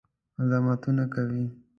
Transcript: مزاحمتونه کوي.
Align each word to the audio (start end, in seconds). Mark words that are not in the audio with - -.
مزاحمتونه 0.37 1.03
کوي. 1.13 1.43